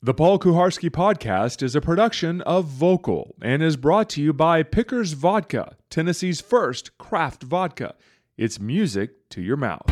[0.00, 4.62] The Paul Kuharsky podcast is a production of Vocal and is brought to you by
[4.62, 7.96] Pickers Vodka, Tennessee's first craft vodka.
[8.36, 9.82] It's music to your mouth.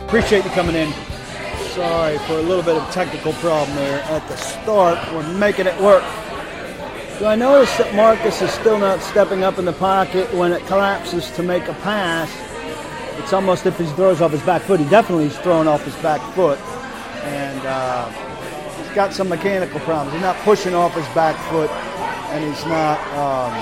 [0.00, 0.92] Appreciate you coming in.
[1.70, 4.98] Sorry for a little bit of technical problem there at the start.
[5.10, 6.04] We're making it work.
[7.18, 10.60] Do I notice that Marcus is still not stepping up in the pocket when it
[10.66, 12.30] collapses to make a pass?
[13.18, 14.80] It's almost if he throws off his back foot.
[14.80, 16.58] He definitely is throwing off his back foot.
[17.24, 18.10] And uh,
[18.76, 20.12] he's got some mechanical problems.
[20.12, 23.54] He's not pushing off his back foot, and he's not um,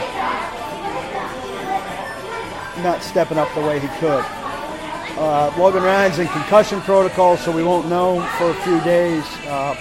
[2.82, 4.24] not stepping up the way he could.
[5.16, 9.24] Uh, Logan Ryan's in concussion protocol, so we won't know for a few days.
[9.46, 9.77] Uh,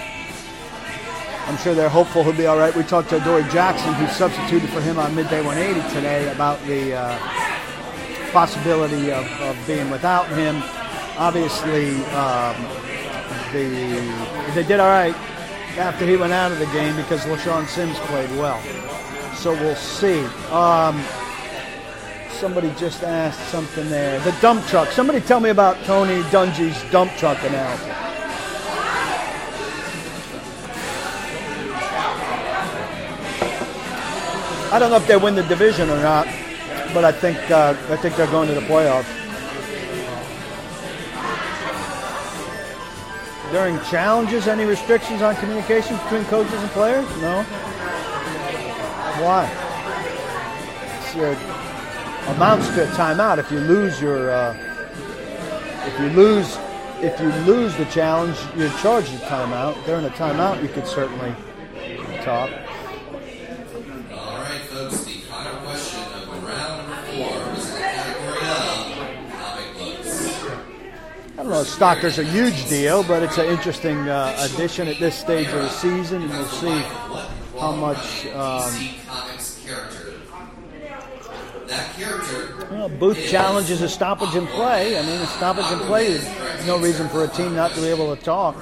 [1.46, 2.74] I'm sure they're hopeful he'll be all right.
[2.74, 6.94] We talked to Dory Jackson, who substituted for him on Midday 180 today, about the
[6.94, 7.18] uh,
[8.32, 10.62] possibility of, of, being without him.
[11.18, 12.56] Obviously, um,
[13.52, 15.14] the, they did all right
[15.76, 18.60] after he went out of the game because LeShaun Sims played well.
[19.34, 20.24] So we'll see.
[20.50, 21.02] Um,
[22.30, 24.18] somebody just asked something there.
[24.20, 24.88] The dump truck.
[24.92, 28.03] Somebody tell me about Tony Dungy's dump truck analysis.
[34.74, 36.26] I don't know if they win the division or not,
[36.92, 39.12] but I think uh, I think they're going to the playoffs.
[43.52, 47.08] During challenges, any restrictions on communication between coaches and players?
[47.22, 47.42] No.
[49.22, 49.48] Why?
[51.16, 51.36] Your
[52.34, 54.56] amounts to a timeout if you lose your uh,
[55.86, 56.58] if you lose
[57.02, 61.34] if you lose the challenge you're charged a timeout during a timeout you could certainly
[62.22, 62.50] talk
[64.10, 69.32] all right folks the final question of round number four is in the category of
[69.38, 70.10] comic books
[71.33, 74.98] I don't know if Stalker's a huge deal, but it's an interesting uh, addition at
[74.98, 76.80] this stage of the season, and we'll see
[77.58, 78.72] how much um.
[82.70, 84.98] Well, Booth challenges a stoppage and play.
[84.98, 87.88] I mean, a stoppage and play is no reason for a team not to be
[87.88, 88.56] able to talk.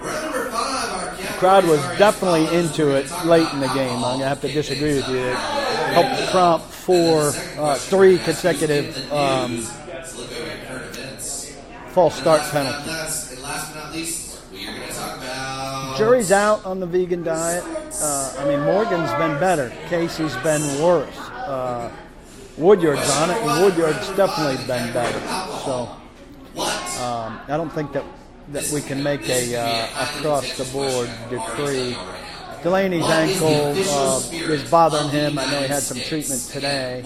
[0.00, 3.96] The crowd was definitely into it late in the game.
[3.96, 5.18] I'm going to have to disagree with you.
[5.18, 9.66] It helped prompt four, uh, three consecutive um,
[11.92, 13.28] false start penalties.
[15.96, 17.64] Jury's out on the vegan diet.
[18.02, 19.72] Uh, I mean, Morgan's been better.
[19.88, 21.90] Casey's been worse uh,
[22.56, 25.20] Woodyard's on it, and Woodyard's definitely been better.
[25.64, 25.88] So
[27.02, 28.04] um, I don't think that
[28.48, 31.96] that we can make a uh, across the board decree.
[32.62, 34.20] Delanie's ankle uh,
[34.52, 35.38] is bothering him.
[35.38, 37.02] I know he had some treatment today.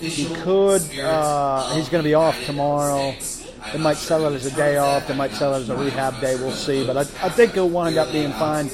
[0.00, 0.82] He could.
[0.98, 3.14] Uh, he's going to be off tomorrow.
[3.72, 5.06] They might sell it as a day off.
[5.06, 6.36] They might sell it as a rehab day.
[6.36, 6.86] We'll see.
[6.86, 8.68] But I, I think he'll wind up being fine.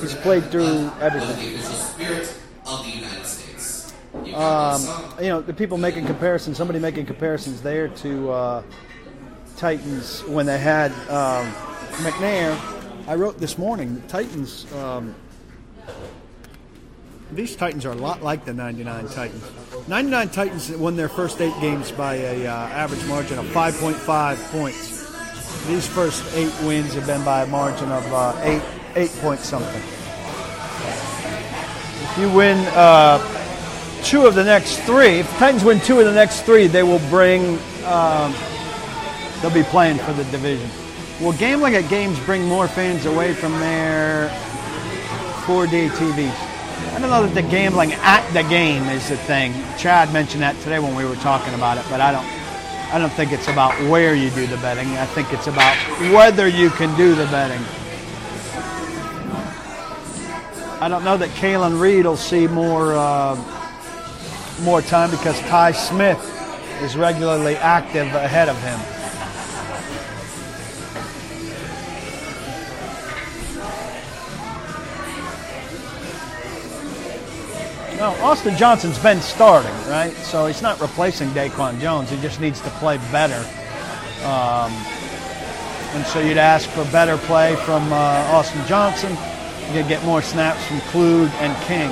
[0.00, 1.58] He's played through everything.
[4.34, 4.82] Um,
[5.20, 8.62] you know, the people making comparisons, somebody making comparisons there to uh,
[9.56, 11.52] Titans when they had um,
[12.04, 12.56] McNair.
[13.08, 15.14] I wrote this morning, Titans, um,
[17.32, 19.44] these Titans are a lot like the 99 Titans.
[19.88, 24.98] 99 Titans won their first eight games by a uh, average margin of 5.5 points.
[25.66, 28.62] These first eight wins have been by a margin of uh, eight,
[28.96, 29.82] eight point something.
[32.10, 33.18] If you win uh,
[34.02, 35.20] two of the next three.
[35.20, 37.58] If Titans win two of the next three, they will bring.
[37.84, 38.34] Um,
[39.40, 40.68] they'll be playing for the division.
[41.20, 44.28] Will gambling at games bring more fans away from their
[45.46, 46.47] 4D TVs?
[46.98, 49.52] I don't know that the gambling at the game is the thing.
[49.78, 52.26] Chad mentioned that today when we were talking about it, but I don't.
[52.92, 54.88] I don't think it's about where you do the betting.
[54.96, 55.76] I think it's about
[56.12, 57.64] whether you can do the betting.
[60.82, 62.94] I don't know that Kalan Reed will see more.
[62.94, 63.36] Uh,
[64.62, 66.18] more time because Tye Smith
[66.82, 68.97] is regularly active ahead of him.
[77.98, 80.12] Well, Austin Johnson's been starting, right?
[80.18, 82.08] So he's not replacing Daquan Jones.
[82.10, 83.40] He just needs to play better.
[84.24, 84.70] Um,
[85.96, 87.96] and so you'd ask for better play from uh,
[88.30, 89.18] Austin Johnson.
[89.74, 91.90] You'd get more snaps from Klug and King.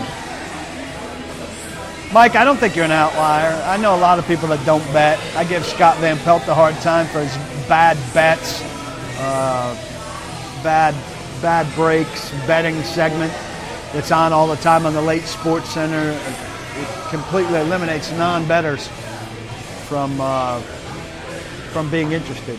[2.12, 3.60] Mike, I don't think you're an outlier.
[3.64, 5.18] I know a lot of people that don't bet.
[5.34, 7.34] I give Scott Van Pelt a hard time for his
[7.66, 8.62] bad bets,
[9.18, 9.74] uh,
[10.62, 10.94] bad
[11.42, 13.32] bad breaks, betting segment
[13.92, 16.10] that's on all the time on the late Sports Center.
[16.10, 18.88] It completely eliminates non-betters
[19.88, 20.60] from uh,
[21.72, 22.58] from being interested.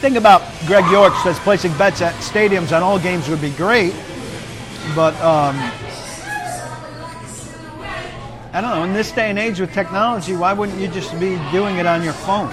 [0.00, 3.92] Thing about Greg York says placing bets at stadiums on all games would be great,
[4.94, 5.56] but um,
[8.52, 8.82] I don't know.
[8.84, 12.02] In this day and age with technology, why wouldn't you just be doing it on
[12.02, 12.52] your phone?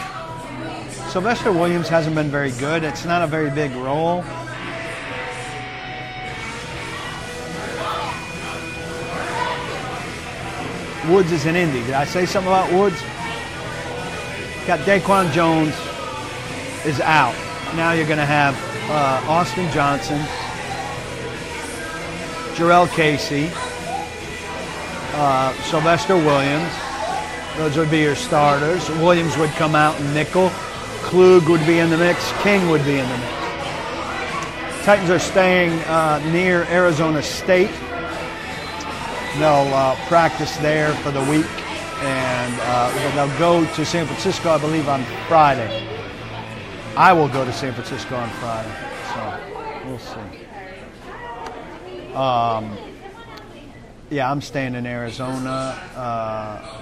[1.09, 2.83] Sylvester Williams hasn't been very good.
[2.83, 4.23] It's not a very big role.
[11.09, 11.81] Woods is an Indy.
[11.81, 13.01] Did I say something about Woods?
[14.67, 15.73] Got Daquan Jones
[16.85, 17.33] is out.
[17.75, 18.55] Now you're going to have
[18.89, 20.19] uh, Austin Johnson,
[22.55, 23.49] Jurrell Casey,
[25.13, 26.71] uh, Sylvester Williams.
[27.55, 28.89] Those would be your starters.
[28.89, 30.49] Williams would come out in nickel.
[31.03, 32.31] Klug would be in the mix.
[32.43, 33.33] King would be in the mix.
[34.83, 37.71] Titans are staying uh, near Arizona State.
[39.37, 41.45] They'll uh, practice there for the week,
[42.01, 45.87] and uh, they'll go to San Francisco, I believe, on Friday.
[46.95, 48.73] I will go to San Francisco on Friday,
[49.13, 49.39] so
[49.85, 50.45] we'll see.
[52.15, 52.75] Um,
[54.09, 56.81] yeah, I'm staying in Arizona, uh,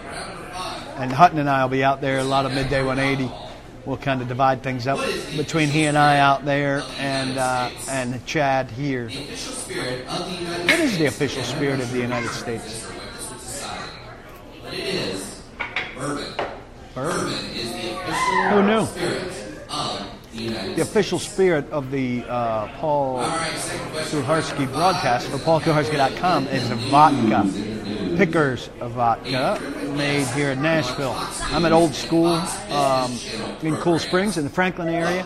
[0.98, 2.20] and Hutton and I will be out there.
[2.20, 3.45] A lot of midday 180.
[3.86, 5.00] We'll kind of divide things up
[5.38, 9.10] between he and I out there, and uh, and Chad here.
[9.10, 12.92] What is the official spirit of the United States?
[14.64, 15.44] But it is
[15.96, 16.34] bourbon.
[16.96, 17.34] Bourbon.
[17.54, 18.86] is the official Who knew?
[18.88, 19.34] spirit
[19.70, 20.76] of the United States.
[20.76, 23.92] The official spirit of the uh, Paul All right, second.
[24.24, 27.75] Kuharsky broadcast for paulkuharsky.com is vodka.
[28.18, 29.60] Pickers of vodka
[29.98, 31.16] made here in Nashville.
[31.52, 32.28] I'm at Old School
[32.72, 33.12] um,
[33.62, 35.26] in Cool Springs in the Franklin area,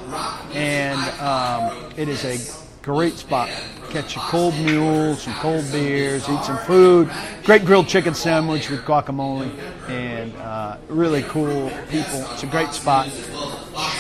[0.54, 2.40] and um, it is a
[2.82, 3.50] great spot.
[3.92, 7.12] Catch a cold mule, some cold beers, eat some food.
[7.44, 9.52] Great grilled chicken sandwich with guacamole,
[9.88, 12.26] and uh, really cool people.
[12.32, 13.08] It's a great spot.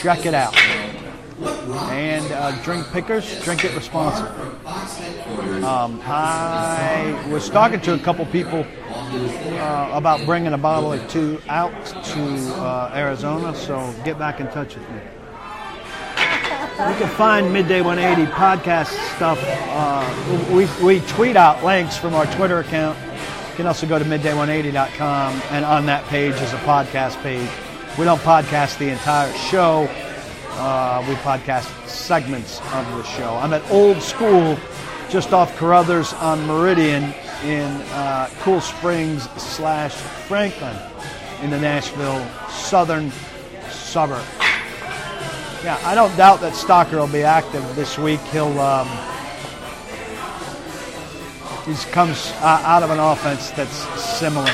[0.01, 0.55] Check it out
[1.41, 4.45] and uh, drink pickers, drink it responsibly.
[5.63, 11.41] Um, I was talking to a couple people uh, about bringing a bottle or two
[11.47, 12.21] out to
[12.55, 14.99] uh, Arizona, so get back in touch with me.
[16.79, 19.37] You can find Midday 180 podcast stuff.
[19.43, 22.97] Uh, we, we tweet out links from our Twitter account.
[23.49, 27.49] You can also go to midday180.com, and on that page is a podcast page.
[27.97, 29.89] We don't podcast the entire show.
[30.51, 33.35] Uh, we podcast segments of the show.
[33.35, 34.57] I'm at Old School,
[35.09, 37.13] just off Carothers on Meridian
[37.43, 40.75] in uh, Cool Springs slash Franklin
[41.41, 43.11] in the Nashville southern
[43.69, 44.25] suburb.
[45.63, 48.19] Yeah, I don't doubt that Stalker will be active this week.
[48.31, 48.87] He'll um,
[51.65, 53.77] he comes uh, out of an offense that's
[54.17, 54.49] similar.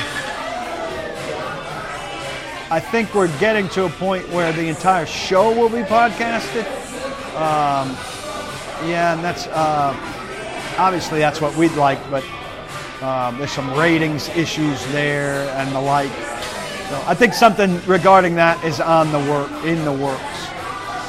[2.68, 6.66] I think we're getting to a point where the entire show will be podcasted.
[7.36, 7.90] Um,
[8.88, 9.94] yeah, and that's uh,
[10.76, 12.24] obviously that's what we'd like, but
[13.02, 16.10] um, there's some ratings issues there and the like.
[16.10, 20.22] So I think something regarding that is on the work in the works.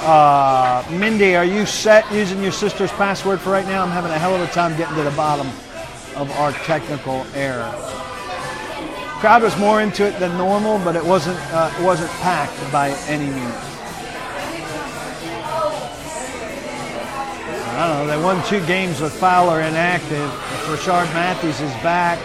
[0.03, 3.81] Uh, Mindy, are you set using your sister's password for right now?
[3.83, 5.47] I'm having a hell of a time getting to the bottom
[6.15, 7.96] of our technical error.
[9.19, 13.25] Crowd was more into it than normal, but it wasn't uh, wasn't packed by any
[13.25, 13.67] means.
[17.73, 18.15] I don't know.
[18.15, 20.11] They won two games with Fowler inactive.
[20.11, 22.19] If Rishard Matthews is back,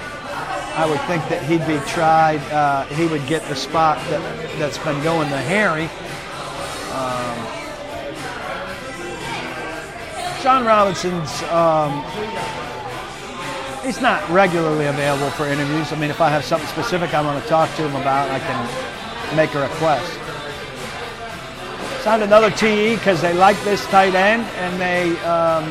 [0.76, 2.40] I would think that he'd be tried.
[2.50, 5.84] Uh, he would get the spot that that's been going to Harry.
[6.92, 7.38] Um,
[10.42, 12.04] Sean Robinson's um,
[13.84, 15.92] he's not regularly available for interviews.
[15.92, 18.38] I mean, if I have something specific I want to talk to him about, I
[18.38, 20.18] can make a request.
[22.02, 25.64] Signed another TE because they like this tight end and they um,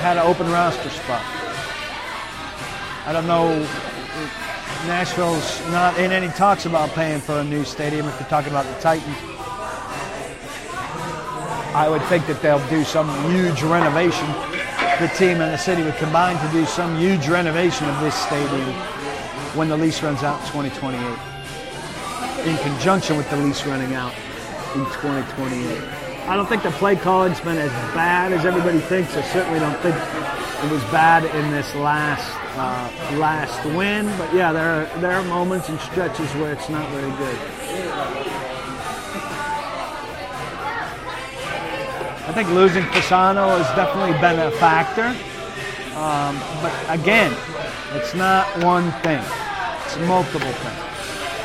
[0.00, 1.22] had an open roster spot.
[3.06, 3.48] I don't know.
[4.86, 8.66] Nashville's not in any talks about paying for a new stadium if you're talking about
[8.66, 9.16] the Titans.
[11.74, 14.53] I would think that they'll do some huge renovation.
[15.00, 18.70] The team and the city would combine to do some huge renovation of this stadium
[19.56, 22.48] when the lease runs out in 2028.
[22.48, 24.14] In conjunction with the lease running out
[24.76, 25.82] in 2028.
[26.28, 29.16] I don't think the play calling's been as bad as everybody thinks.
[29.16, 34.06] I certainly don't think it was bad in this last uh, last win.
[34.16, 38.33] But yeah, there are, there are moments and stretches where it's not very good.
[42.26, 45.08] I think losing Fasano has definitely been a factor.
[45.96, 47.32] Um, but again,
[47.94, 49.22] It's not one thing.
[49.84, 50.82] It's multiple things.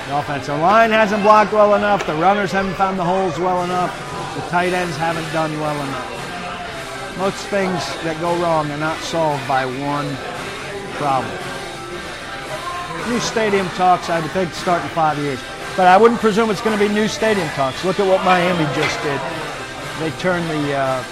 [0.07, 2.07] The offensive line hasn't blocked well enough.
[2.07, 3.93] The runners haven't found the holes well enough.
[4.33, 7.17] The tight ends haven't done well enough.
[7.19, 10.09] Most things that go wrong are not solved by one
[10.97, 11.37] problem.
[13.13, 15.39] New stadium talks, I would think, start in five years.
[15.77, 17.85] But I wouldn't presume it's going to be new stadium talks.
[17.85, 19.21] Look at what Miami just did.
[19.99, 21.03] They turned the uh,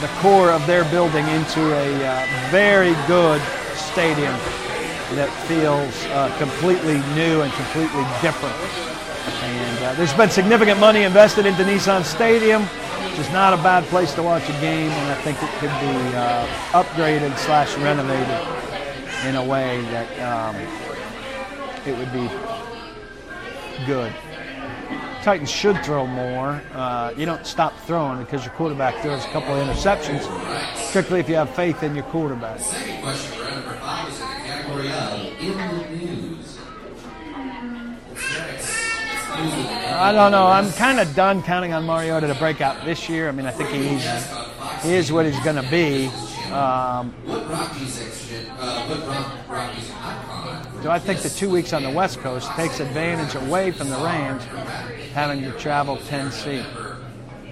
[0.00, 3.40] the core of their building into a uh, very good
[3.74, 4.34] stadium
[5.16, 8.54] that feels uh, completely new and completely different.
[9.42, 13.84] And uh, there's been significant money invested into Nissan Stadium, which is not a bad
[13.84, 18.46] place to watch a game, and I think it could be uh, upgraded slash renovated
[19.26, 20.56] in a way that um,
[21.86, 22.28] it would be
[23.86, 24.12] good.
[25.22, 26.62] Titans should throw more.
[26.74, 30.22] Uh, you don't stop throwing because your quarterback throws a couple of interceptions,
[30.86, 32.60] particularly if you have faith in your quarterback.
[32.60, 36.58] Second question for number five is in the category of in the news.
[40.00, 40.46] I don't know.
[40.46, 43.28] I'm kind of done counting on Mariota to break out this year.
[43.28, 46.06] I mean, I think he's he is what he's going to be.
[46.52, 47.14] Um,
[50.82, 53.96] Do I think the two weeks on the West Coast takes advantage away from the
[53.96, 54.44] Rams
[55.12, 56.64] having to travel Tennessee?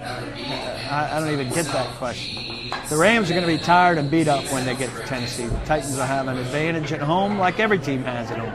[0.00, 2.70] I, I don't even get that question.
[2.88, 5.46] The Rams are going to be tired and beat up when they get to Tennessee.
[5.46, 8.54] The Titans will have an advantage at home, like every team has at home.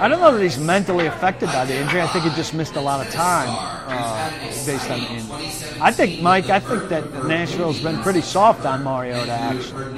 [0.00, 2.00] I don't know that he's mentally affected by the injury.
[2.00, 3.48] I think he just missed a lot of time
[3.88, 4.30] uh,
[4.66, 5.78] based on the.
[5.80, 9.94] I think, Mike, I think that Nashville's been pretty soft on Mariota, actually.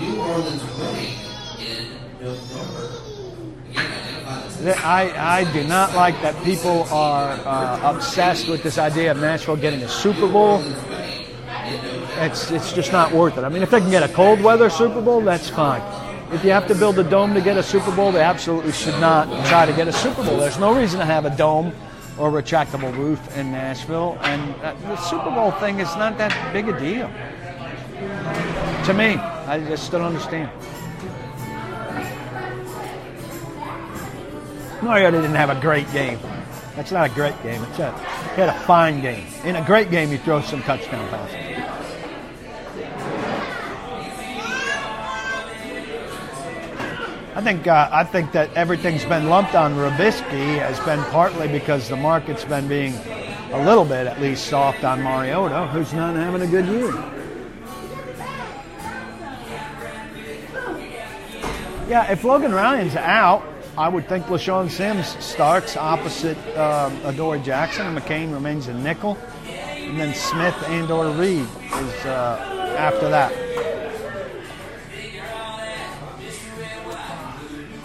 [4.67, 9.57] I, I do not like that people are uh, obsessed with this idea of Nashville
[9.57, 10.63] getting a Super Bowl.
[12.17, 13.45] It's, it's just not worth it.
[13.45, 15.83] I mean, if they can get a cold weather Super Bowl, that's fine.
[16.33, 18.99] If you have to build a dome to get a Super Bowl, they absolutely should
[19.01, 20.39] not try to get a Super Bowl.
[20.39, 21.73] There's no reason to have a dome
[22.19, 26.69] or retractable roof in Nashville, and uh, the Super Bowl thing is not that big
[26.69, 27.09] a deal.
[28.87, 30.51] To me, I just don't understand.
[34.83, 36.19] Mariota didn't have a great game.
[36.77, 37.63] That's not a great game.
[37.65, 37.93] It's a,
[38.35, 39.27] he had a fine game.
[39.45, 41.44] In a great game, you throw some touchdown passes.
[47.37, 51.89] I think uh, I think that everything's been lumped on Robiskie has been partly because
[51.89, 52.95] the market's been being
[53.51, 56.93] a little bit, at least, soft on Mariota, who's not having a good year.
[61.89, 63.45] Yeah, if Logan Ryan's out,
[63.77, 69.19] I would think LeShaun Sims starts opposite um, Adoree Jackson, and McCain remains a nickel,
[69.49, 73.33] and then Smith and or Reed is uh, after that.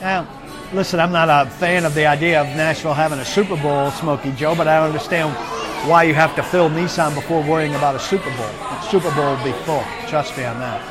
[0.01, 0.27] Now,
[0.73, 4.31] listen, I'm not a fan of the idea of Nashville having a Super Bowl, Smokey
[4.31, 5.35] Joe, but I understand
[5.89, 8.47] why you have to fill Nissan before worrying about a Super Bowl.
[8.47, 9.83] The Super Bowl will be full.
[10.07, 10.81] Trust me on that.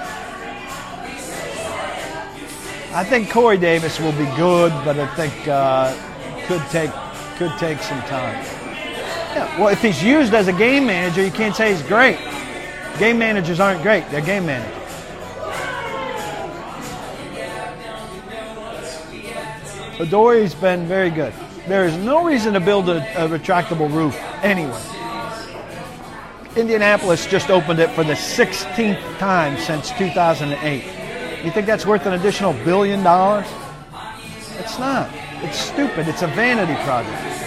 [2.92, 5.94] I think Corey Davis will be good, but I think uh,
[6.46, 6.90] could take
[7.36, 8.34] could take some time.
[9.34, 12.18] Yeah, well, if he's used as a game manager, you can't say he's great.
[12.98, 14.77] Game managers aren't great; they're game managers.
[20.00, 21.32] Adoree's been very good.
[21.66, 24.80] There is no reason to build a, a retractable roof anyway.
[26.56, 30.84] Indianapolis just opened it for the 16th time since 2008.
[31.44, 33.46] You think that's worth an additional billion dollars?
[34.58, 35.10] It's not.
[35.42, 36.08] It's stupid.
[36.08, 37.38] It's a vanity project.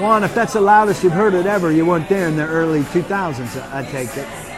[0.00, 2.80] Juan, if that's the loudest you've heard it ever, you weren't there in the early
[2.84, 4.49] 2000s, I take it.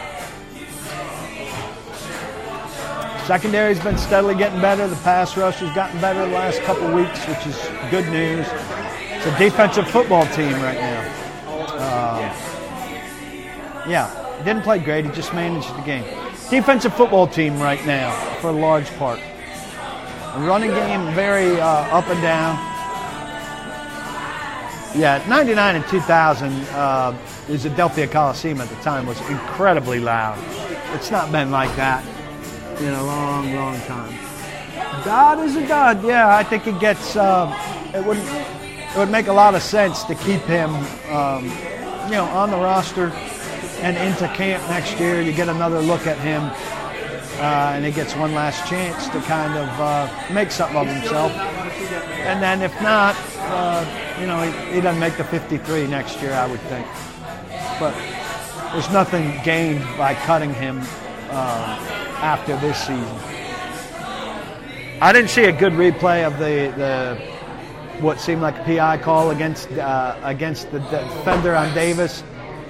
[3.25, 4.85] Secondary's been steadily getting better.
[4.85, 7.55] The pass rush has gotten better the last couple weeks, which is
[7.89, 8.45] good news.
[8.49, 11.13] It's a defensive football team right now.
[11.47, 12.19] Uh,
[13.87, 15.05] yeah, didn't play great.
[15.05, 16.03] He just managed the game.
[16.49, 18.11] Defensive football team right now
[18.41, 19.21] for a large part.
[20.39, 22.55] Running game very uh, up and down.
[24.99, 27.11] Yeah, 99 and 2000, uh,
[27.47, 30.37] the Adelphia Coliseum at the time was incredibly loud.
[30.93, 32.03] It's not been like that
[32.81, 34.13] in a long, long time.
[35.03, 36.03] God is a God.
[36.03, 37.15] Yeah, I think it gets.
[37.15, 37.51] Uh,
[37.93, 38.17] it would.
[38.17, 40.69] It would make a lot of sense to keep him,
[41.09, 41.45] um,
[42.05, 43.09] you know, on the roster
[43.81, 45.21] and into camp next year.
[45.21, 46.43] You get another look at him,
[47.41, 51.31] uh, and he gets one last chance to kind of uh, make something of himself.
[51.31, 53.83] And then if not, uh,
[54.21, 56.87] you know, he, he doesn't make the 53 next year, I would think.
[57.79, 57.95] But
[58.73, 60.81] there's nothing gained by cutting him
[61.29, 63.19] uh, after this season.
[65.01, 69.31] I didn't see a good replay of the, the what seemed like a PI call
[69.31, 72.23] against uh, against the defender on Davis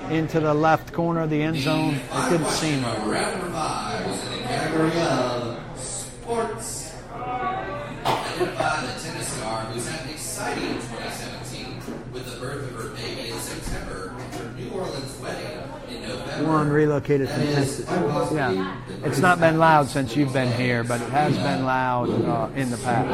[0.10, 1.93] into the left corner of the end zone.
[1.93, 2.98] It didn't seem right.
[2.98, 6.91] Round number five is in the category of sports.
[7.13, 12.89] Headed by the tennis star who's had an exciting 2017 with the birth of her
[12.95, 16.32] baby in September and her New Orleans wedding in November.
[16.45, 17.85] One relocated from Texas.
[17.89, 22.50] Yeah, it's not been loud since you've been here, but it has been loud uh,
[22.55, 23.09] in the past.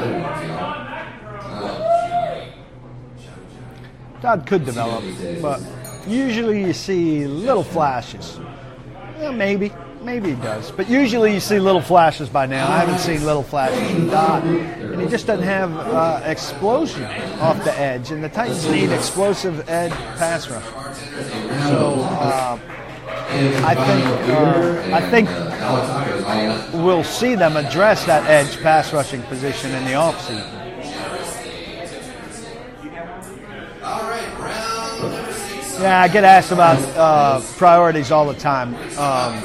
[4.21, 5.03] Dodd could develop,
[5.41, 5.61] but
[6.07, 8.39] usually you see little flashes.
[9.19, 9.71] Yeah, maybe,
[10.01, 12.67] maybe he does, but usually you see little flashes by now.
[12.69, 17.05] I haven't seen little flashes from Dodd, and he just doesn't have uh, explosion
[17.39, 20.65] off the edge, and the Titans need explosive edge pass rush.
[21.69, 22.01] So.
[22.09, 22.59] Uh,
[23.31, 25.29] I think uh, I think
[26.83, 30.55] we'll see them address that edge pass rushing position in the offseason.
[35.79, 38.75] Yeah, I get asked about uh, priorities all the time.
[38.97, 39.41] Um,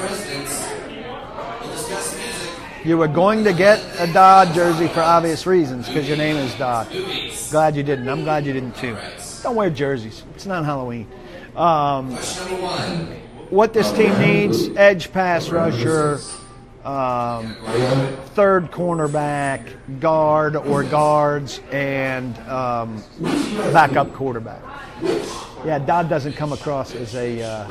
[2.83, 6.53] you were going to get a Dodd jersey for obvious reasons because your name is
[6.55, 6.87] Dodd.
[7.51, 8.09] Glad you didn't.
[8.09, 8.97] I'm glad you didn't too.
[9.43, 10.23] Don't wear jerseys.
[10.35, 11.07] It's not Halloween.
[11.55, 12.17] Um.
[13.55, 16.19] What this team needs edge pass rusher,
[16.83, 17.55] um,
[18.35, 19.61] third cornerback,
[20.01, 23.01] guard or guards, and um,
[23.71, 24.61] backup quarterback.
[25.65, 27.67] Yeah, Dodd doesn't come across as a uh,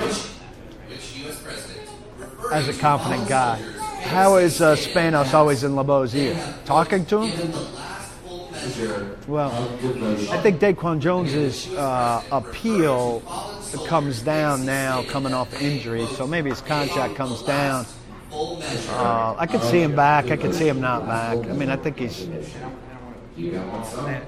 [2.50, 3.56] as a confident guy.
[4.04, 6.54] How is uh, Spanos always in LeBeau's ear?
[6.64, 7.52] Talking to him?
[9.28, 9.52] Well,
[10.30, 13.20] I think Daquan Jones's uh, appeal
[13.86, 17.86] comes down now, coming off injury, so maybe his contract comes down.
[18.32, 20.30] Uh, I could see him back.
[20.30, 21.38] I could see him not back.
[21.38, 22.26] I mean, I think he's
[23.38, 24.22] a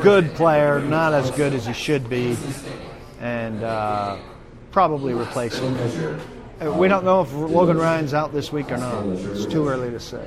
[0.00, 2.36] good player, not as good as he should be,
[3.20, 4.16] and uh,
[4.70, 5.76] probably replace him.
[6.60, 9.04] Uh, We don't know if Logan Ryan's out this week or not.
[9.06, 10.26] It's too early to say.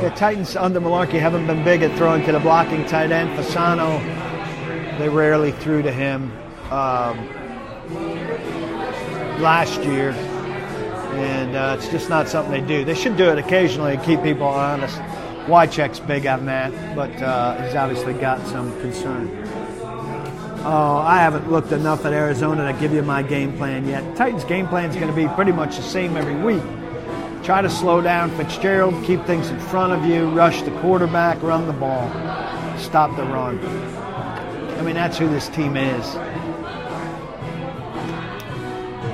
[0.00, 3.30] Yeah, Titans under Mularkey haven't been big at throwing to the blocking tight end.
[3.30, 4.00] Fasano,
[5.02, 6.30] they rarely threw to him
[6.70, 7.28] um,
[9.42, 12.84] last year, and uh, it's just not something they do.
[12.84, 14.96] They should do it occasionally to keep people honest.
[15.48, 19.28] Wycheck's big on that, but uh, he's obviously got some concern.
[20.64, 24.16] Oh, I haven't looked enough at Arizona to give you my game plan yet.
[24.16, 26.62] Titans' game plan is going to be pretty much the same every week.
[27.42, 31.66] Try to slow down Fitzgerald, keep things in front of you, rush the quarterback, run
[31.66, 32.08] the ball,
[32.78, 33.58] stop the run.
[34.82, 36.04] I mean, that's who this team is.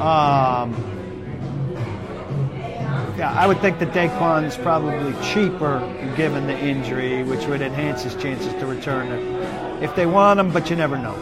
[0.00, 0.72] Um,
[3.18, 5.80] yeah, I would think that Daquan's probably cheaper
[6.16, 9.12] given the injury, which would enhance his chances to return
[9.82, 11.14] if they want him, but you never know.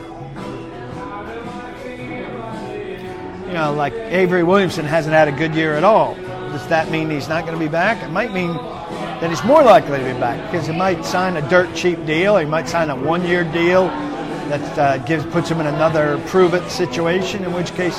[3.49, 6.15] You know, like Avery Williamson hasn't had a good year at all.
[6.15, 8.01] Does that mean he's not going to be back?
[8.01, 11.49] It might mean that he's more likely to be back because he might sign a
[11.51, 12.37] dirt cheap deal.
[12.37, 13.91] He might sign a one-year deal
[14.49, 17.45] that uh, gives puts him in another prove-it situation.
[17.45, 17.97] In which case,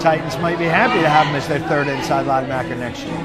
[0.00, 3.16] Titans might be happy to have him as their third inside linebacker next year.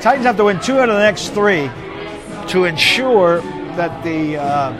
[0.00, 1.70] Titans have to win two out of the next three
[2.48, 3.40] to ensure
[3.76, 4.72] that the, uh,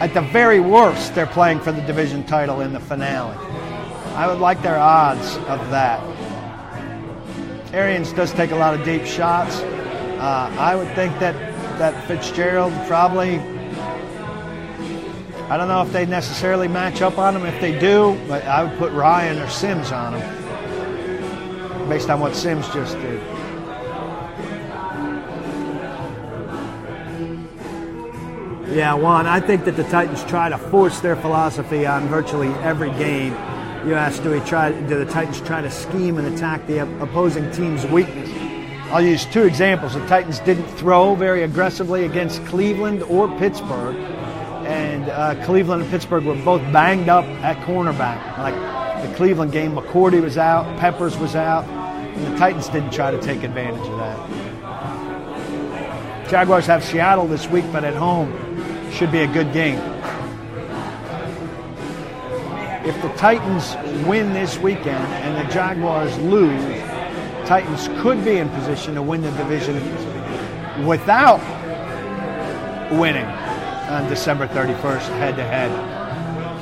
[0.00, 3.36] at the very worst, they're playing for the division title in the finale.
[4.14, 6.00] I would like their odds of that.
[7.72, 9.60] Arians does take a lot of deep shots.
[9.60, 11.49] Uh, I would think that
[11.80, 13.38] that Fitzgerald probably.
[15.48, 17.46] I don't know if they necessarily match up on him.
[17.46, 22.36] If they do, but I would put Ryan or Sims on him, based on what
[22.36, 23.18] Sims just did.
[28.76, 32.90] Yeah, Juan, I think that the Titans try to force their philosophy on virtually every
[32.90, 33.32] game.
[33.88, 34.70] You asked, do we try?
[34.70, 38.39] Do the Titans try to scheme and attack the opposing team's weakness?
[38.90, 39.94] I'll use two examples.
[39.94, 43.94] The Titans didn't throw very aggressively against Cleveland or Pittsburgh,
[44.66, 48.36] and uh, Cleveland and Pittsburgh were both banged up at cornerback.
[48.36, 48.56] Like
[49.08, 53.20] the Cleveland game, McCourty was out, Peppers was out, and the Titans didn't try to
[53.20, 54.18] take advantage of that.
[56.28, 58.32] Jaguars have Seattle this week, but at home
[58.90, 59.78] should be a good game.
[62.84, 66.89] If the Titans win this weekend and the Jaguars lose,
[67.50, 69.74] Titans could be in position to win the division
[70.86, 71.40] without
[72.92, 75.72] winning on December 31st, head to head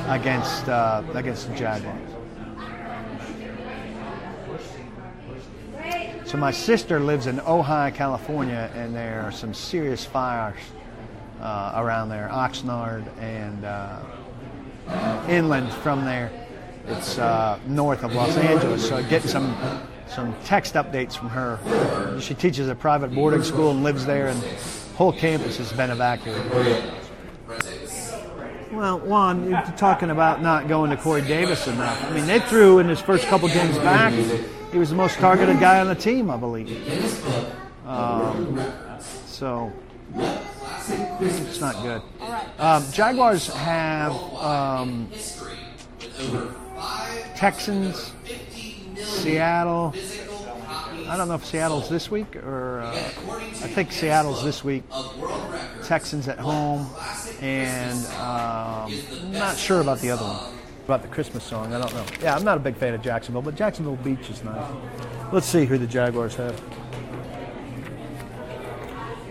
[0.09, 2.11] against uh, against the Jaguars.
[6.24, 10.57] So my sister lives in Ojai, California, and there are some serious fires
[11.42, 14.01] uh, around there, Oxnard and uh,
[15.29, 16.33] inland from there.
[16.87, 18.88] It's uh, north of Los Angeles.
[18.88, 19.55] So getting some
[20.11, 22.21] some text updates from her.
[22.21, 24.42] She teaches at private boarding school and lives there, and
[24.97, 26.44] whole campus has been evacuated.
[28.73, 32.05] Well, Juan, you're talking about not going to Corey Davis enough.
[32.05, 34.12] I mean, they threw in his first couple games back.
[34.73, 36.68] He was the most targeted guy on the team, I believe.
[37.87, 38.62] Um,
[39.27, 39.73] so
[41.21, 42.03] it's not good.
[42.59, 45.09] Um, Jaguars have um,
[47.35, 48.12] Texans,
[49.05, 49.95] Seattle.
[51.09, 54.85] I don't know if Seattle's this week or uh, I think Seattle's this week.
[55.85, 56.87] Texans at home,
[57.41, 58.93] and um,
[59.33, 60.55] not sure about the other one.
[60.85, 62.05] About the Christmas song, I don't know.
[62.23, 64.71] Yeah, I'm not a big fan of Jacksonville, but Jacksonville Beach is nice.
[65.33, 66.61] Let's see who the Jaguars have.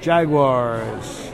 [0.02, 1.32] Jaguars.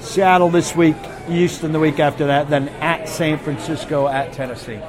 [0.00, 0.96] Seattle this week,
[1.28, 4.80] Houston the week after that, then at San Francisco, at Tennessee.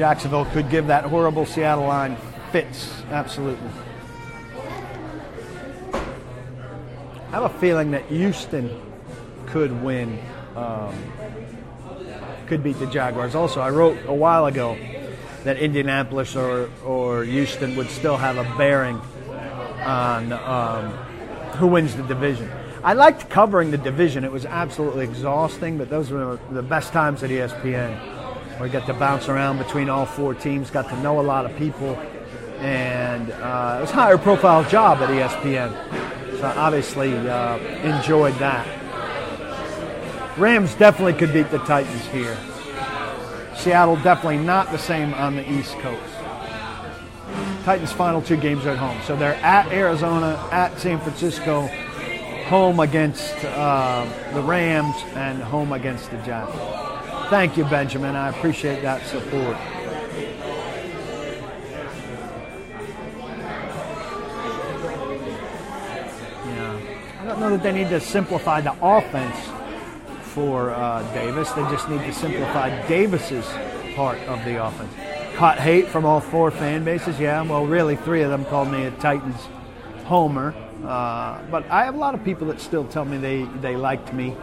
[0.00, 2.16] Jacksonville could give that horrible Seattle line
[2.52, 3.68] fits, absolutely.
[5.92, 8.80] I have a feeling that Houston
[9.44, 10.18] could win,
[10.56, 10.94] um,
[12.46, 13.34] could beat the Jaguars.
[13.34, 14.78] Also, I wrote a while ago
[15.44, 18.98] that Indianapolis or, or Houston would still have a bearing
[19.84, 20.92] on um,
[21.58, 22.50] who wins the division.
[22.82, 24.24] I liked covering the division.
[24.24, 28.09] It was absolutely exhausting, but those were the best times at ESPN.
[28.60, 31.56] We got to bounce around between all four teams, got to know a lot of
[31.56, 31.96] people,
[32.58, 35.72] and uh, it was a higher profile job at ESPN.
[36.38, 38.66] So I obviously uh, enjoyed that.
[40.36, 42.36] Rams definitely could beat the Titans here.
[43.56, 46.14] Seattle definitely not the same on the East Coast.
[47.64, 49.00] Titans' final two games are at home.
[49.06, 51.66] So they're at Arizona, at San Francisco,
[52.48, 56.89] home against uh, the Rams, and home against the Giants.
[57.30, 58.16] Thank you, Benjamin.
[58.16, 59.56] I appreciate that support.
[66.44, 66.80] Yeah.
[67.20, 69.36] I don't know that they need to simplify the offense
[70.34, 71.52] for uh, Davis.
[71.52, 73.46] They just need to simplify Davis's
[73.94, 74.92] part of the offense.
[75.36, 77.20] Caught hate from all four fan bases.
[77.20, 79.40] Yeah, well, really, three of them called me a Titans
[80.06, 80.52] homer.
[80.84, 84.12] Uh, but I have a lot of people that still tell me they, they liked
[84.12, 84.36] me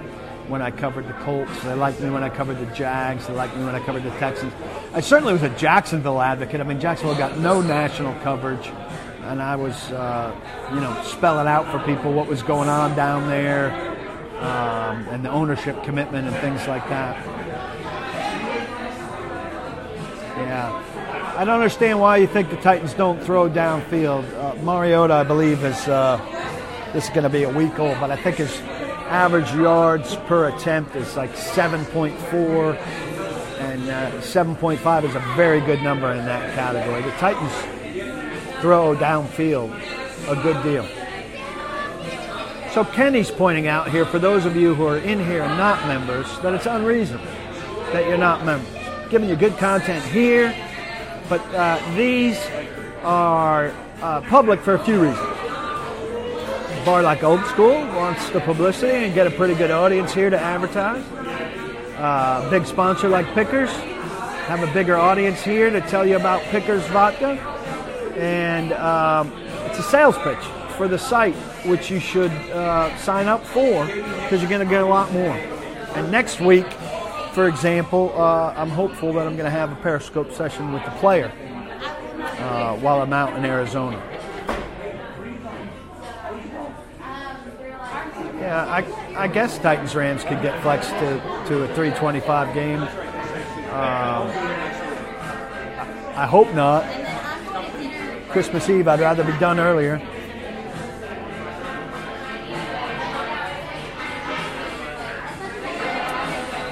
[0.47, 1.63] when I covered the Colts.
[1.63, 3.27] They liked me when I covered the Jags.
[3.27, 4.53] They liked me when I covered the Texans.
[4.93, 6.61] I certainly was a Jacksonville advocate.
[6.61, 8.67] I mean, Jacksonville got no national coverage,
[9.23, 10.33] and I was, uh,
[10.73, 13.71] you know, spelling out for people what was going on down there
[14.39, 17.25] um, and the ownership commitment and things like that.
[20.37, 20.83] Yeah.
[21.35, 24.31] I don't understand why you think the Titans don't throw downfield.
[24.33, 26.17] Uh, Mariota, I believe, is uh,
[26.93, 28.59] this is going to be a week old, but I think his
[29.07, 32.75] average yards per attempt is like 7.4,
[33.59, 37.01] and uh, 7.5 is a very good number in that category.
[37.01, 37.53] The Titans
[38.61, 39.71] throw downfield
[40.27, 40.87] a good deal.
[42.71, 45.87] So Kenny's pointing out here, for those of you who are in here and not
[45.87, 47.25] members, that it's unreasonable
[47.91, 48.69] that you're not members.
[49.09, 50.53] Giving you good content here,
[51.29, 52.37] but uh, these
[53.03, 55.36] are uh, public for a few reasons.
[56.87, 60.39] Bar like Old School wants the publicity and get a pretty good audience here to
[60.39, 61.03] advertise.
[61.97, 63.69] Uh, big sponsor like Pickers
[64.47, 67.31] have a bigger audience here to tell you about Pickers vodka,
[68.15, 69.33] and um,
[69.65, 70.39] it's a sales pitch
[70.77, 74.81] for the site, which you should uh, sign up for because you're going to get
[74.81, 75.35] a lot more.
[75.97, 76.71] And next week,
[77.33, 80.91] for example, uh, I'm hopeful that I'm going to have a Periscope session with the
[80.91, 81.33] player
[82.39, 84.01] uh, while I'm out in Arizona.
[88.47, 92.81] Yeah, I, I guess Titans Rams could get flexed to, to a 325 game.
[92.81, 92.87] Um,
[96.15, 96.85] I hope not.
[98.29, 99.97] Christmas Eve, I'd rather be done earlier.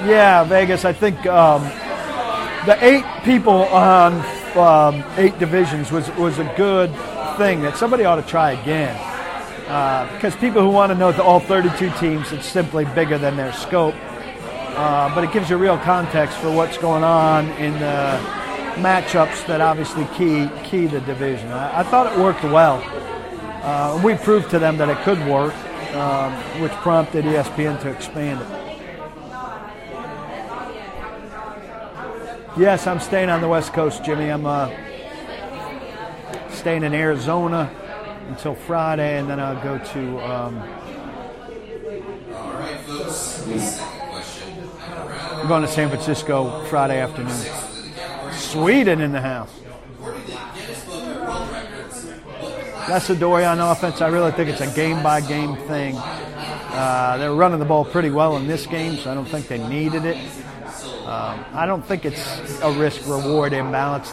[0.08, 0.86] Yeah, Vegas.
[0.86, 1.64] I think um,
[2.66, 4.14] the eight people on
[4.56, 6.90] um, eight divisions was was a good
[7.36, 9.05] thing that somebody ought to try again.
[9.68, 13.36] Uh, because people who want to know the all 32 teams, it's simply bigger than
[13.36, 13.96] their scope.
[14.78, 18.20] Uh, but it gives you real context for what's going on in the
[18.76, 21.50] matchups that obviously key key the division.
[21.52, 22.84] I, I thought it worked well.
[23.64, 25.56] Uh, we proved to them that it could work,
[25.96, 28.48] um, which prompted ESPN to expand it.
[32.56, 34.30] Yes, I'm staying on the West Coast, Jimmy.
[34.30, 34.70] I'm uh,
[36.50, 37.72] staying in Arizona
[38.28, 40.20] until Friday, and then I'll go to.
[40.20, 40.58] Um,
[42.34, 43.42] All right, folks.
[43.44, 44.70] The second question.
[45.10, 47.36] I'm going to San Francisco Friday afternoon.
[48.34, 49.52] Sweden in the house.
[49.94, 54.02] according to Guinness Book of World Records, what That's the Dory on offense.
[54.02, 55.96] I really think it's a game by game thing.
[55.98, 59.66] Uh, they're running the ball pretty well in this game, so I don't think they
[59.68, 60.18] needed it.
[61.06, 64.12] Um, I don't think it's a risk reward imbalance.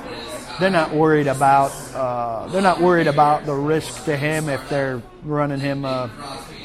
[0.61, 5.03] They're not worried about uh, they're not worried about the risk to him if they're
[5.25, 6.11] running him a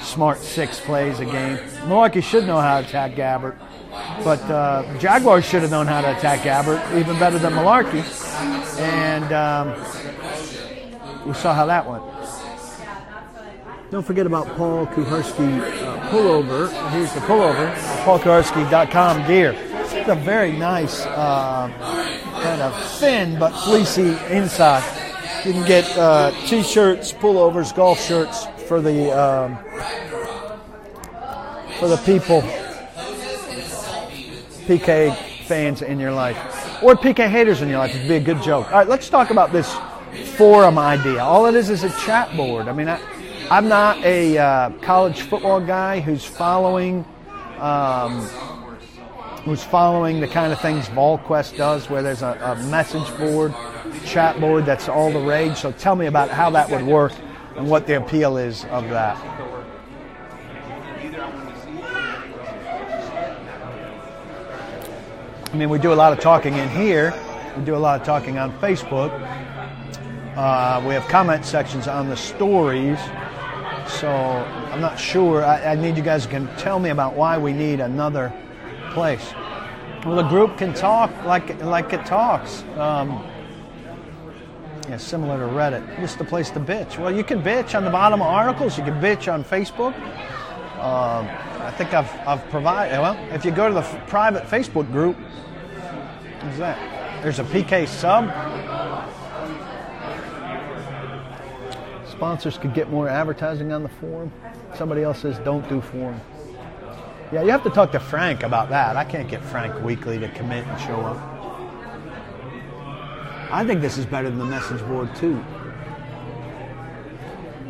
[0.02, 1.58] smart six plays a game.
[1.86, 3.58] Mularkey should know how to attack Gabbert,
[4.24, 8.04] but uh, Jaguars should have known how to attack Gabbert even better than Mularkey,
[8.80, 9.74] and um,
[11.28, 12.04] we saw how that went.
[13.90, 16.68] Don't forget about Paul Kuharsky uh, pullover.
[16.92, 17.74] Here's the pullover.
[18.04, 19.56] PaulKuharsky.com gear.
[19.58, 21.72] It's a very nice, uh,
[22.42, 24.84] kind of thin but fleecy inside.
[25.46, 29.58] You can get uh, t-shirts, pullovers, golf shirts for the um,
[31.80, 32.42] for the people,
[34.66, 36.38] PK fans in your life,
[36.84, 37.96] or PK haters in your life.
[37.96, 38.66] It'd be a good joke.
[38.68, 39.74] All right, let's talk about this
[40.36, 41.20] forum idea.
[41.20, 42.68] All it is is a chat board.
[42.68, 43.00] I mean, I,
[43.50, 47.06] I'm not a uh, college football guy who's following.
[47.60, 48.28] Um,
[49.48, 53.54] who's following the kind of things VolQuest does, where there's a, a message board,
[54.04, 55.56] chat board that's all the rage.
[55.56, 57.14] So tell me about how that would work
[57.56, 59.16] and what the appeal is of that.
[65.46, 67.14] I mean, we do a lot of talking in here.
[67.56, 69.14] We do a lot of talking on Facebook.
[70.36, 73.00] Uh, we have comment sections on the stories.
[73.88, 75.46] So I'm not sure.
[75.46, 78.34] I, I need you guys to tell me about why we need another
[78.98, 79.32] place.
[80.04, 82.64] Well, the group can talk like like it talks.
[82.80, 83.24] Um,
[84.90, 86.98] yeah, similar to Reddit, just a place to bitch.
[86.98, 88.76] Well, you can bitch on the bottom of articles.
[88.76, 89.94] You can bitch on Facebook.
[90.80, 91.28] Um,
[91.62, 93.00] I think I've I've provided.
[93.00, 95.16] Well, if you go to the f- private Facebook group,
[96.42, 97.22] what's that?
[97.22, 98.26] There's a PK sub.
[102.10, 104.32] Sponsors could get more advertising on the forum.
[104.74, 106.20] Somebody else says don't do forum.
[107.30, 108.96] Yeah, you have to talk to Frank about that.
[108.96, 111.18] I can't get Frank Weekly to commit and show up.
[113.52, 115.44] I think this is better than the message board too.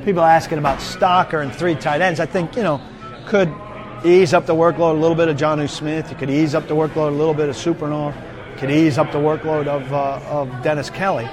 [0.05, 2.19] People asking about Stalker and three tight ends.
[2.19, 2.79] I think you know
[3.25, 3.51] could
[4.05, 6.11] ease up the workload a little bit of Jonnu Smith.
[6.11, 8.13] You could ease up the workload a little bit of Supernaw.
[8.57, 11.27] Could ease up the workload of uh, of Dennis Kelly.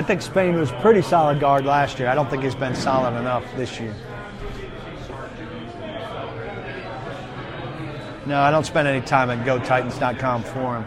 [0.00, 2.08] I think Spain was pretty solid guard last year.
[2.08, 3.94] I don't think he's been solid enough this year.
[8.24, 10.84] No, I don't spend any time at GoTitans.com forum.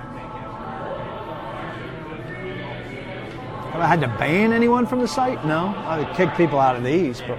[3.68, 5.46] Have I had to ban anyone from the site?
[5.46, 5.68] No.
[5.78, 7.38] I would kick people out of these, but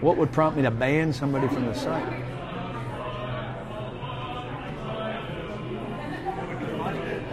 [0.00, 2.33] what would prompt me to ban somebody from the site?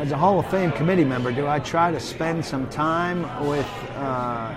[0.02, 3.68] As a Hall of Fame committee member, do I try to spend some time with
[3.98, 4.56] uh,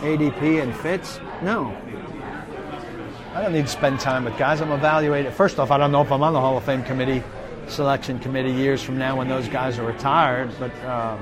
[0.00, 1.18] ADP and Fitz?
[1.40, 1.74] No.
[3.32, 4.60] I don't need to spend time with guys.
[4.60, 5.32] I'm evaluated.
[5.32, 7.22] First off, I don't know if I'm on the Hall of Fame committee,
[7.66, 11.16] selection committee years from now when those guys are retired, but uh,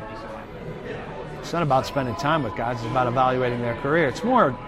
[1.39, 2.79] it's not about spending time with guys.
[2.79, 4.09] It's about evaluating their career.
[4.09, 4.59] It's more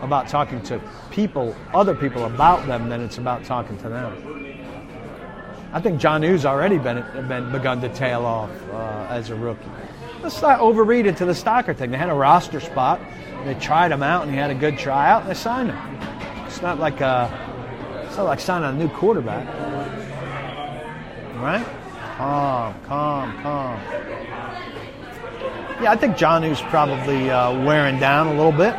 [0.00, 4.55] about talking to people, other people about them, than it's about talking to them.
[5.76, 9.68] I think John Hughes already been, been begun to tail off uh, as a rookie.
[10.22, 11.90] Let's not overread it to the Stalker thing.
[11.90, 12.98] They had a roster spot.
[13.44, 16.46] They tried him out, and he had a good tryout, and they signed him.
[16.46, 17.28] It's not like a,
[18.06, 19.46] it's not like signing a new quarterback,
[21.42, 21.66] right?
[22.16, 23.78] Calm, calm, calm.
[25.82, 28.74] Yeah, I think John Hughes probably uh, wearing down a little bit.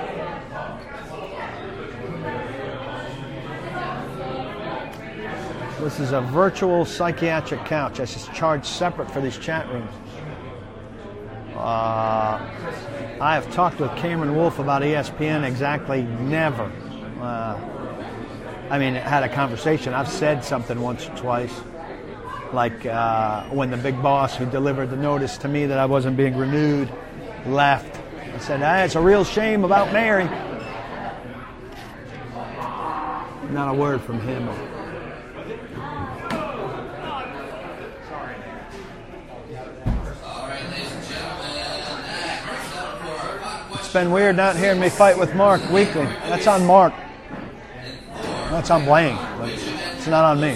[5.87, 7.99] This is a virtual psychiatric couch.
[7.99, 9.89] This is charged separate for these chat rooms.
[11.55, 12.39] Uh,
[13.21, 16.69] I have talked with Cameron Wolfe about ESPN exactly never.
[17.21, 17.57] Uh,
[18.69, 19.93] I mean, had a conversation.
[19.93, 21.53] I've said something once or twice,
[22.51, 26.17] like uh, when the big boss who delivered the notice to me that I wasn't
[26.17, 26.91] being renewed
[27.45, 27.97] left.
[28.35, 30.25] I said, ah, "It's a real shame about Mary."
[33.53, 34.49] Not a word from him.
[43.97, 46.05] Been weird not hearing me fight with Mark weekly.
[46.29, 46.93] That's on Mark.
[48.51, 49.15] That's on Blaine.
[49.39, 50.55] But it's not on me.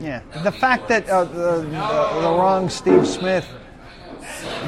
[0.00, 3.48] Yeah, the fact that uh, the, the, the wrong Steve Smith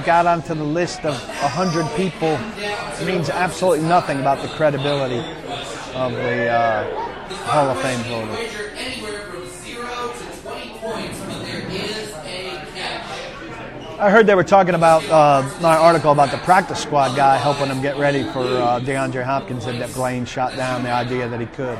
[0.07, 2.39] got onto the list of 100 people
[3.05, 5.19] means absolutely nothing about the credibility
[5.95, 6.85] of the uh,
[7.45, 8.70] Hall of Fame voter.
[14.01, 17.69] I heard they were talking about uh, my article about the practice squad guy helping
[17.69, 21.39] them get ready for uh, DeAndre Hopkins and that Blaine shot down the idea that
[21.39, 21.77] he could.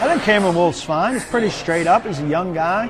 [0.00, 1.12] I think Cameron Wolfe's fine.
[1.12, 2.06] He's pretty straight up.
[2.06, 2.86] He's a young guy.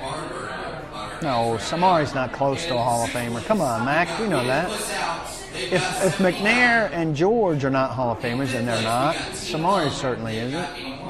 [0.00, 3.44] our No, Samari's not close to a Hall of Famer.
[3.44, 4.18] Come on, Mac.
[4.18, 4.70] We know that.
[5.54, 5.72] If,
[6.04, 11.07] if McNair and George are not Hall of Famers, and they're not, Samari certainly isn't.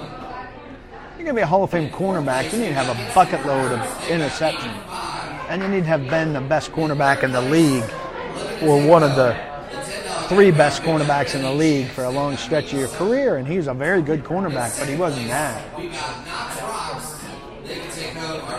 [1.18, 2.52] You're going to be a Hall of Fame cornerback.
[2.52, 4.72] You need to have a bucket load of interceptions.
[5.48, 7.82] And you need to have been the best cornerback in the league,
[8.62, 9.36] or one of the
[10.28, 13.36] three best cornerbacks in the league for a long stretch of your career.
[13.36, 15.60] And he was a very good cornerback, but he wasn't that.